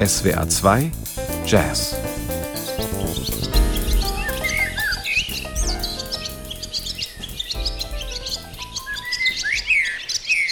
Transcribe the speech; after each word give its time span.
SWR 0.00 0.48
2 0.48 0.90
Jazz 1.46 1.94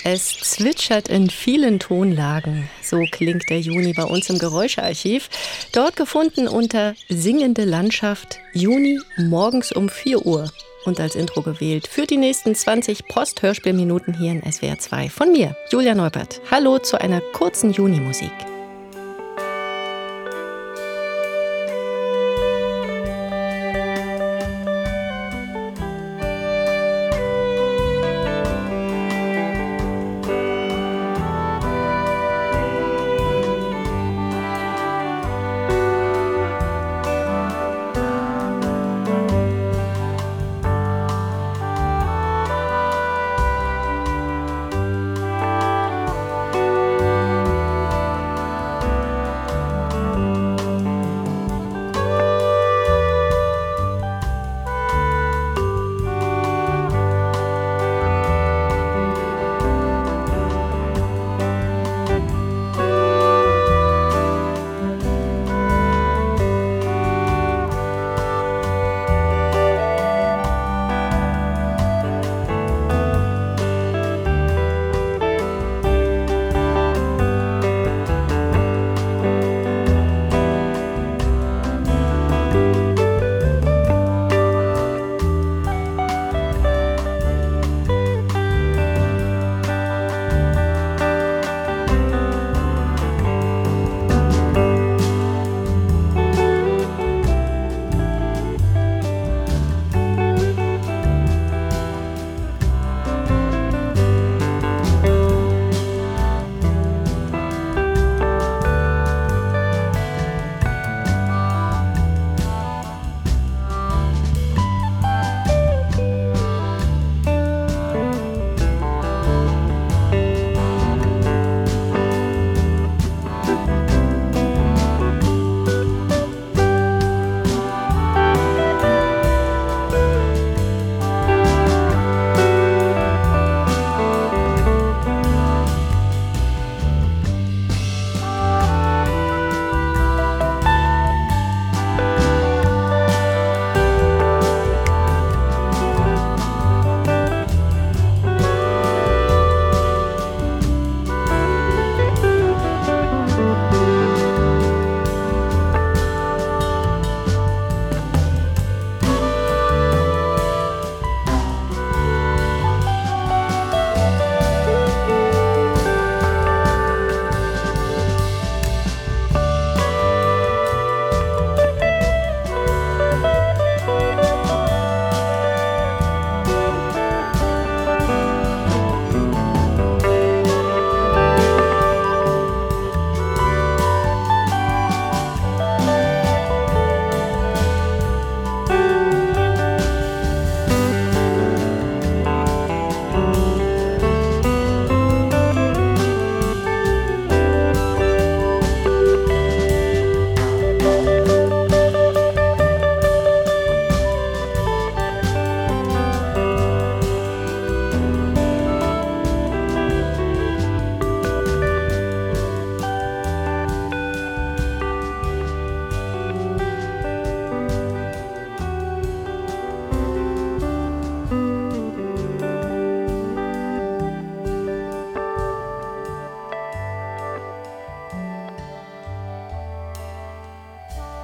Es 0.05 0.37
zwitschert 0.41 1.09
in 1.09 1.31
vielen 1.31 1.79
Tonlagen. 1.79 2.69
So 2.83 3.03
klingt 3.11 3.49
der 3.49 3.61
Juni 3.61 3.95
bei 3.95 4.05
uns 4.05 4.29
im 4.29 4.39
Geräuschearchiv. 4.39 5.31
Dort 5.73 5.97
gefunden 5.97 6.47
unter 6.47 6.95
Singende 7.09 7.65
Landschaft 7.65 8.39
Juni 8.53 9.01
morgens 9.17 9.73
um 9.73 9.89
4 9.89 10.27
Uhr. 10.27 10.51
Und 10.89 11.01
als 11.01 11.17
Intro 11.17 11.43
gewählt 11.43 11.87
für 11.87 12.07
die 12.07 12.17
nächsten 12.17 12.55
20 12.55 13.09
Post-Hörspielminuten 13.09 14.15
hier 14.15 14.33
in 14.33 14.51
SWR 14.51 14.79
2 14.79 15.11
von 15.11 15.33
mir, 15.33 15.55
Julia 15.71 15.95
Neubert. 15.95 16.41
Hallo 16.51 16.79
zu 16.79 16.99
einer 16.99 17.21
kurzen 17.21 17.73
Juni-Musik. 17.73 18.33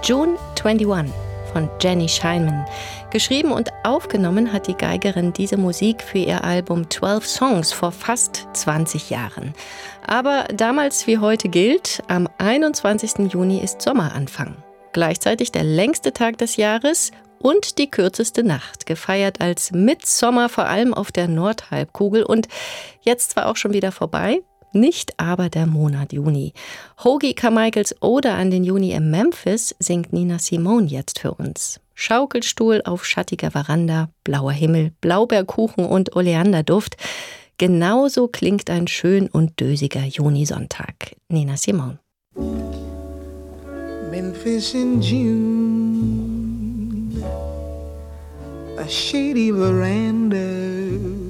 June 0.04 0.37
21 0.62 1.10
von 1.50 1.70
Jenny 1.81 2.10
Scheinman. 2.10 2.66
Geschrieben 3.10 3.53
und 3.53 3.70
aufgenommen 3.84 4.53
hat 4.53 4.66
die 4.66 4.76
Geigerin 4.76 5.32
diese 5.32 5.56
Musik 5.56 6.03
für 6.03 6.19
ihr 6.19 6.44
Album 6.44 6.91
12 6.91 7.26
Songs 7.26 7.72
vor 7.72 7.91
fast 7.91 8.47
20 8.53 9.09
Jahren. 9.09 9.54
Aber 10.06 10.44
damals 10.52 11.06
wie 11.06 11.17
heute 11.17 11.49
gilt, 11.49 12.02
am 12.06 12.28
21. 12.37 13.32
Juni 13.32 13.61
ist 13.61 13.81
Sommeranfang. 13.81 14.56
Gleichzeitig 14.93 15.52
der 15.52 15.64
längste 15.64 16.12
Tag 16.12 16.37
des 16.37 16.56
Jahres 16.56 17.11
und 17.38 17.78
die 17.78 17.90
kürzeste 17.90 18.43
Nacht, 18.44 18.84
gefeiert 18.84 19.40
als 19.40 19.73
Mitsommer 19.73 20.50
vor 20.50 20.67
allem 20.67 20.93
auf 20.93 21.12
der 21.12 21.28
Nordhalbkugel 21.28 22.25
und 22.25 22.46
jetzt 23.00 23.31
zwar 23.31 23.46
auch 23.46 23.56
schon 23.56 23.73
wieder 23.73 23.90
vorbei, 23.90 24.43
nicht 24.75 25.19
aber 25.19 25.49
der 25.49 25.67
Monat 25.67 26.12
Juni. 26.12 26.53
Hoagie 27.03 27.35
Carmichaels 27.35 27.94
Ode 28.03 28.32
an 28.32 28.50
den 28.50 28.65
Juni 28.65 28.93
in 28.93 29.11
Memphis 29.11 29.75
singt 29.79 30.12
Nina 30.12 30.38
Simone 30.38 30.87
jetzt 30.87 31.19
für 31.21 31.32
uns. 31.35 31.81
Schaukelstuhl 31.94 32.82
auf 32.85 33.05
schattiger 33.05 33.50
Veranda, 33.53 34.09
blauer 34.25 34.53
Himmel, 34.53 34.93
Blaubeerkuchen 35.00 35.85
und 35.85 36.17
Oleanderduft. 36.17 36.97
Genauso 37.56 38.26
klingt 38.29 38.69
ein 38.69 38.88
schön 38.88 39.29
und 39.29 39.61
dösiger 39.61 40.05
Junisonntag. 40.05 41.15
Nina 41.29 41.56
Simone. 41.56 42.00
Memphis 44.11 44.75
in 44.75 45.00
June, 45.00 45.65
a 48.76 48.88
shady 48.88 49.53
veranda. 49.53 51.24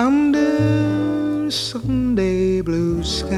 Under 0.00 1.50
Sunday 1.50 2.62
blue 2.62 3.04
sky. 3.04 3.28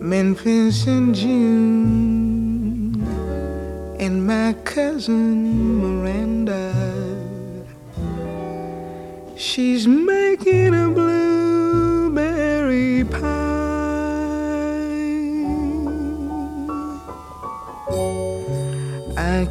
Memphis 0.00 0.88
in 0.88 1.14
June, 1.14 3.00
and 4.00 4.26
my 4.26 4.52
cousin 4.64 5.78
Miranda. 5.82 6.74
She's 9.36 9.86
making 9.86 10.74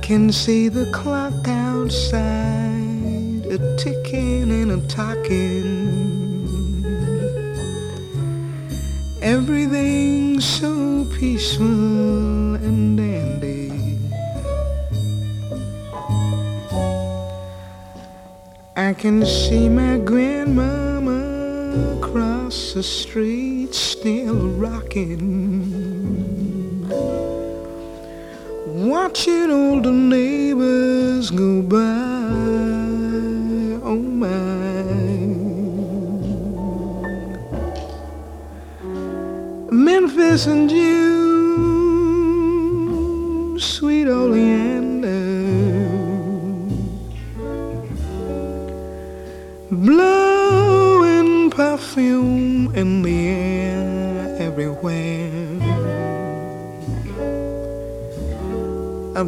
can 0.10 0.32
see 0.32 0.70
the 0.70 0.90
clock 0.92 1.48
outside, 1.48 3.46
a 3.46 3.60
ticking 3.78 4.50
and 4.50 4.72
a 4.72 4.88
talking. 4.88 5.70
Everything's 9.22 10.44
so 10.44 11.06
peaceful 11.20 12.56
and 12.56 12.98
dandy. 12.98 14.00
I 18.76 18.94
can 18.94 19.24
see 19.28 19.70
my 19.70 20.00
grandmama 20.00 21.22
across 22.00 22.74
the 22.74 22.82
street 22.82 23.76
still 23.76 24.50
rocking. 24.58 25.79
Watching 29.10 29.50
all 29.50 29.82
the 29.82 29.92
neighbors 29.92 31.32
go 31.32 31.64
by. 31.64 31.78
Oh 33.84 33.98
my. 33.98 34.84
Memphis 39.72 40.46
and 40.46 40.70
June, 40.70 41.10
sweet 43.60 44.08
oleander, 44.08 44.49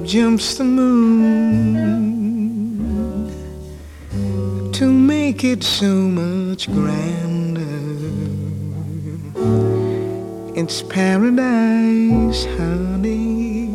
Up 0.02 0.08
jumps 0.08 0.56
the 0.58 0.64
moon 0.64 1.76
to 4.72 4.92
make 4.92 5.44
it 5.44 5.64
so 5.64 5.94
much 5.94 6.68
grander. 6.72 7.62
It's 10.60 10.82
paradise, 10.82 12.46
honey. 12.58 13.70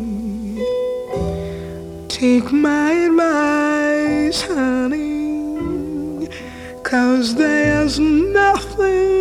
Take 2.09 2.51
my 2.51 2.91
advice, 2.91 4.41
honey. 4.41 6.27
Cause 6.83 7.35
there's 7.35 7.99
nothing 7.99 9.16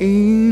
in 0.00 0.47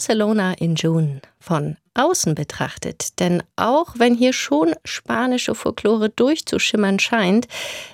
Barcelona 0.00 0.54
in 0.54 0.76
June 0.76 1.20
von 1.40 1.76
außen 1.92 2.34
betrachtet. 2.34 3.20
Denn 3.20 3.42
auch 3.56 3.96
wenn 3.98 4.14
hier 4.14 4.32
schon 4.32 4.74
spanische 4.82 5.54
Folklore 5.54 6.08
durchzuschimmern 6.08 6.98
scheint, 6.98 7.46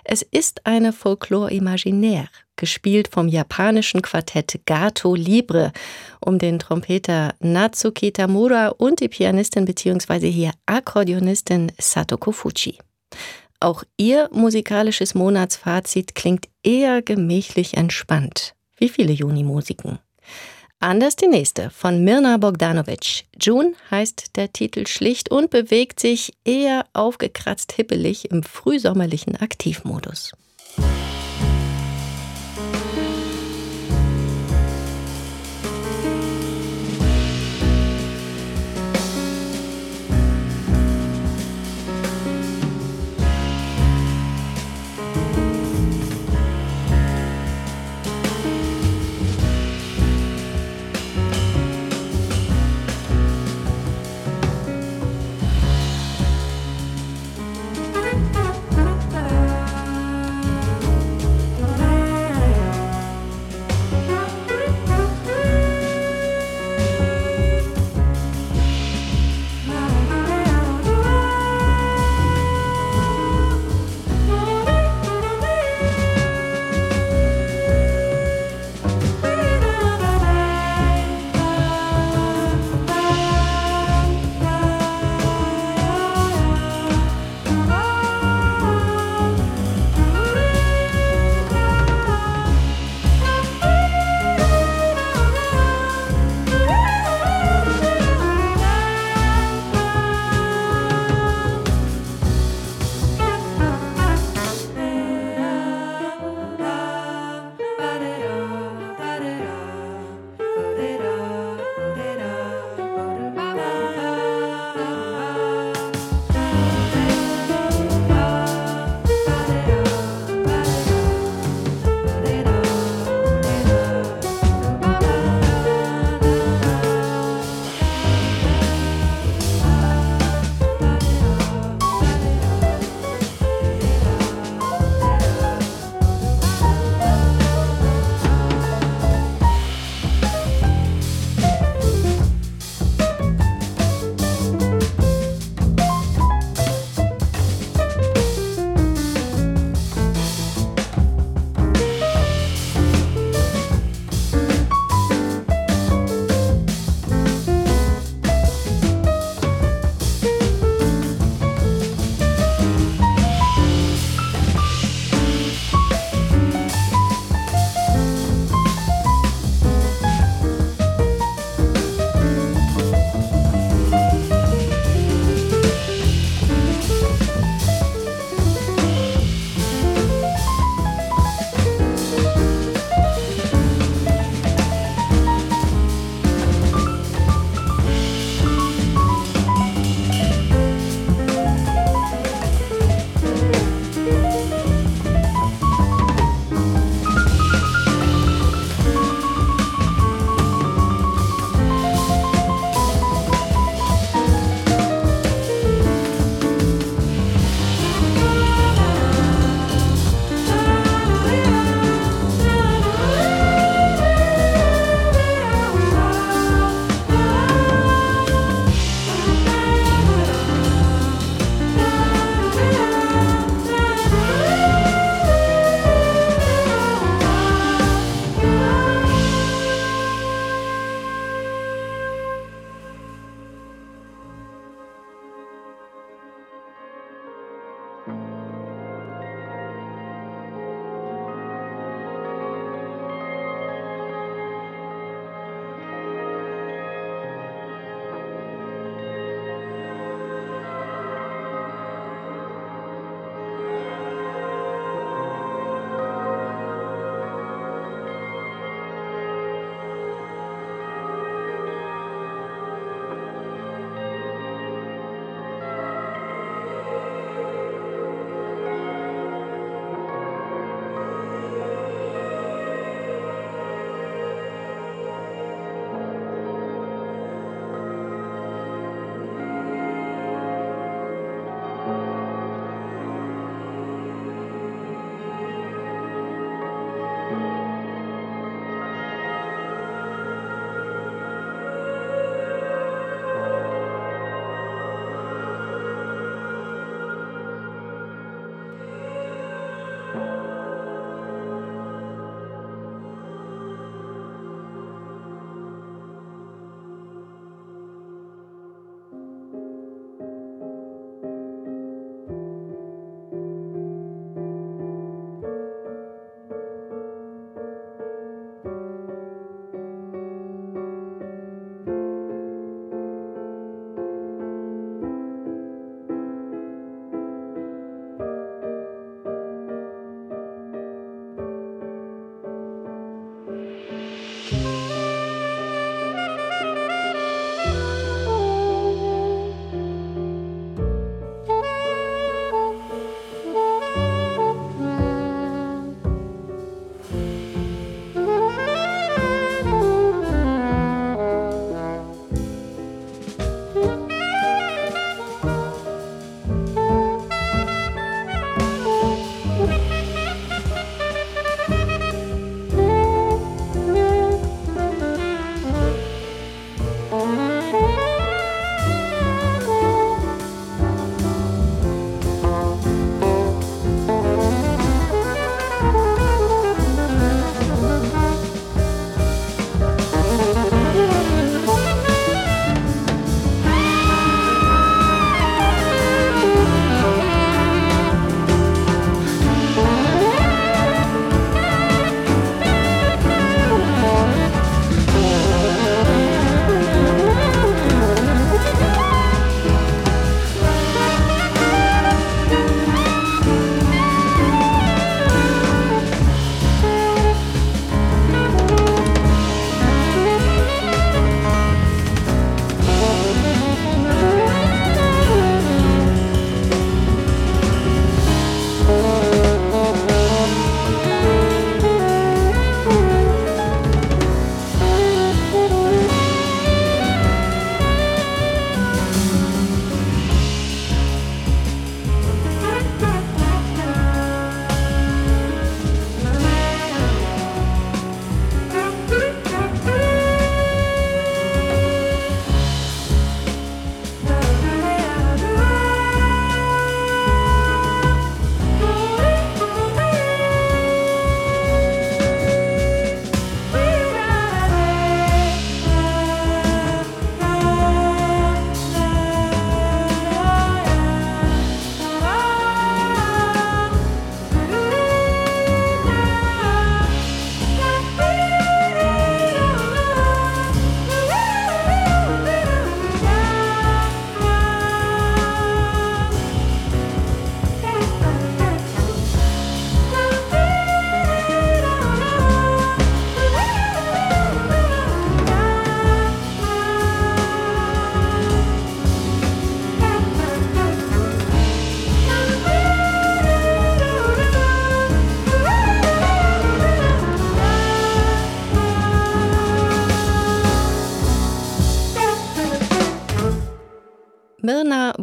es 0.05 0.23
ist 0.23 0.65
eine 0.65 0.93
Folklore 0.93 1.51
imaginär, 1.51 2.29
gespielt 2.55 3.09
vom 3.09 3.27
japanischen 3.27 4.03
Quartett 4.03 4.61
Gato 4.67 5.17
Libre 5.17 5.73
um 6.25 6.39
den 6.39 6.61
Trompeter 6.61 7.35
Natsuki 7.41 8.13
Tamura 8.13 8.69
und 8.69 9.01
die 9.01 9.09
Pianistin 9.09 9.65
bzw. 9.65 10.31
hier 10.31 10.53
Akkordeonistin 10.67 11.73
Satoko 11.77 12.31
Fuji. 12.31 12.79
Auch 13.59 13.83
ihr 13.97 14.29
musikalisches 14.33 15.17
Monatsfazit 15.17 16.15
klingt 16.15 16.47
eher 16.63 17.03
gemächlich 17.03 17.77
entspannt, 17.77 18.55
wie 18.77 18.91
viele 18.91 19.13
Juni-Musiken. 19.13 19.99
Anders 20.87 21.17
die 21.17 21.27
nächste 21.27 21.71
von 21.71 22.05
Mirna 22.05 22.37
Bogdanovic. 22.37 23.25
June 23.43 23.73
heißt 23.91 24.37
der 24.37 24.53
Titel 24.53 24.87
schlicht 24.87 25.33
und 25.33 25.51
bewegt 25.51 25.99
sich 25.99 26.33
eher 26.45 26.87
aufgekratzt 26.93 27.73
hippelig 27.73 28.31
im 28.31 28.45
frühsommerlichen 28.45 29.35
Aktivmodus. 29.35 30.31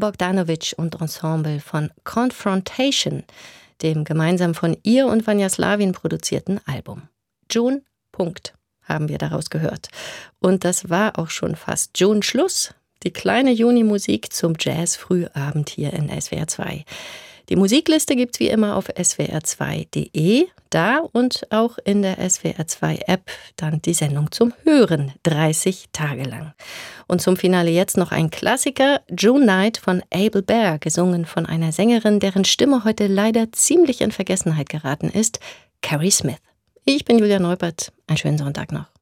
Bogdanovic 0.04 0.74
und 0.76 1.00
Ensemble 1.00 1.62
von 1.62 1.90
Confrontation, 2.04 3.24
dem 3.82 4.04
gemeinsam 4.04 4.54
von 4.54 4.76
ihr 4.84 5.08
und 5.08 5.26
Vanya 5.26 5.48
Slavin 5.48 5.94
produzierten 5.94 6.60
Album. 6.66 7.04
June, 7.50 7.84
Punkt, 8.12 8.54
haben 8.82 9.08
wir 9.08 9.18
daraus 9.18 9.50
gehört. 9.50 9.88
Und 10.40 10.66
das 10.66 10.90
war 10.90 11.18
auch 11.18 11.30
schon 11.30 11.56
fast 11.56 11.98
June 11.98 12.22
Schluss. 12.22 12.74
Die 13.04 13.14
kleine 13.14 13.54
Juni-Musik 13.54 14.34
zum 14.34 14.56
Jazz-Frühabend 14.60 15.70
hier 15.70 15.94
in 15.94 16.10
SWR 16.10 16.50
2. 16.50 16.84
Die 17.50 17.56
Musikliste 17.56 18.16
gibt's 18.16 18.40
wie 18.40 18.48
immer 18.48 18.76
auf 18.76 18.90
swr2.de. 18.90 20.48
Da 20.70 21.00
und 21.12 21.46
auch 21.52 21.78
in 21.86 22.02
der 22.02 22.18
SWR2-App 22.18 23.30
dann 23.58 23.82
die 23.84 23.94
Sendung 23.94 24.32
zum 24.32 24.54
Hören, 24.64 25.12
30 25.22 25.90
Tage 25.94 26.24
lang. 26.24 26.54
Und 27.08 27.22
zum 27.22 27.38
Finale 27.38 27.70
jetzt 27.70 27.96
noch 27.96 28.12
ein 28.12 28.32
Klassiker, 28.32 29.02
June 29.08 29.46
Night 29.46 29.78
von 29.78 30.02
Abel 30.12 30.42
Bear, 30.42 30.80
gesungen 30.80 31.26
von 31.26 31.46
einer 31.46 31.72
Sängerin, 31.72 32.20
deren 32.20 32.44
Stimme 32.44 32.86
heute 32.86 33.06
leider 33.06 33.52
ziemlich 33.52 34.02
in 34.02 34.12
Vergessenheit 34.12 34.70
geraten 34.70 35.10
ist, 35.10 35.40
Carrie 35.84 36.12
Smith. 36.12 36.38
Ich 36.86 37.06
bin 37.06 37.20
Julia 37.20 37.40
Neubert. 37.40 37.94
Einen 38.08 38.18
schönen 38.18 38.38
Sonntag 38.40 38.72
noch. 38.72 38.93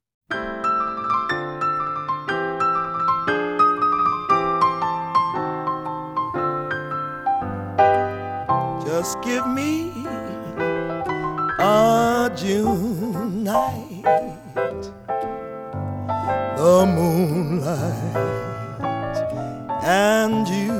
Just 9.02 9.20
give 9.24 9.48
me 9.48 9.92
a 11.58 12.32
June 12.36 13.44
night, 13.44 14.04
the 16.56 16.86
moonlight, 16.86 18.16
and 19.82 20.48
you 20.48 20.78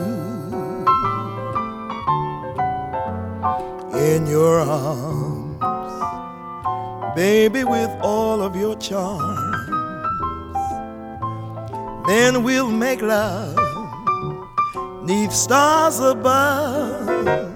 in 4.00 4.28
your 4.28 4.60
arms, 4.60 5.58
baby, 7.16 7.64
with 7.64 7.90
all 8.04 8.44
of 8.44 8.56
your 8.56 8.76
charms. 8.76 9.68
Then 12.06 12.44
we'll 12.44 12.70
make 12.70 13.02
love. 13.02 13.58
Neath 15.08 15.34
stars 15.34 16.00
above 16.00 17.51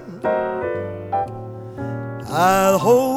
I'll 2.38 2.78
hold 2.78 3.15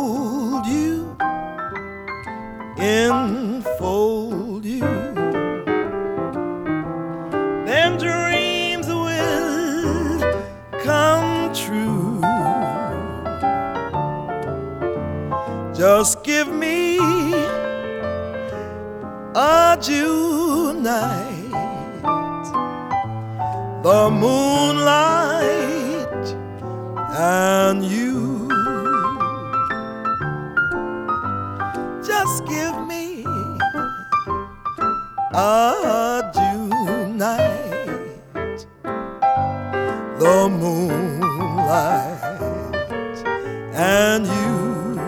and 43.80 44.28
you 44.28 45.00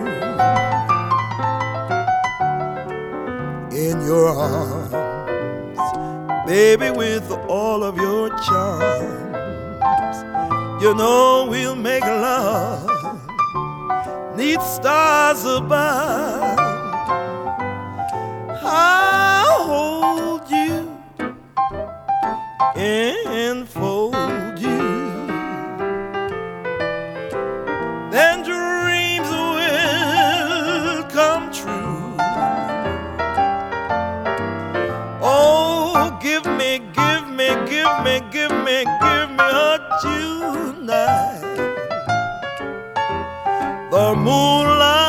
in 3.76 4.00
your 4.00 4.28
arms, 4.28 4.88
baby, 6.46 6.90
with 6.90 7.30
all 7.48 7.84
of 7.84 7.98
your 7.98 8.30
charms. 8.30 10.16
You 10.82 10.94
know 10.94 11.46
we'll 11.50 11.76
make 11.76 12.02
love, 12.02 12.88
need 14.38 14.62
stars 14.62 15.44
above. 15.44 16.58
I'll 18.64 19.64
hold 19.64 20.50
you, 20.50 20.96
enfold 22.74 23.11
The 43.92 44.14
moonlight 44.14 45.01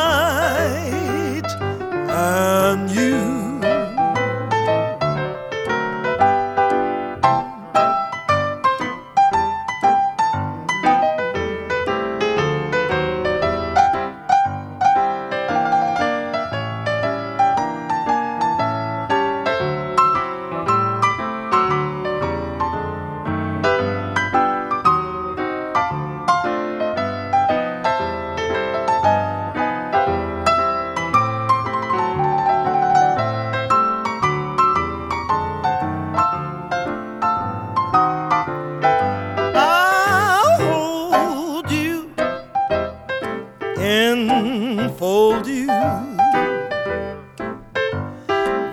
enfold 43.84 45.46
you. 45.46 45.68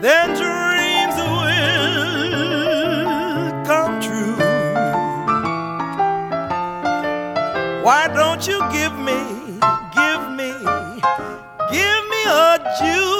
Then 0.05 0.29
dreams 0.41 1.17
will 1.37 1.91
come 3.65 4.01
true. 4.01 4.37
Why 7.85 8.09
don't 8.15 8.47
you 8.47 8.61
give 8.71 8.97
me, 8.99 9.21
give 9.99 10.23
me, 10.39 10.53
give 11.73 12.03
me 12.13 12.23
a 12.27 12.59
June 12.79 13.20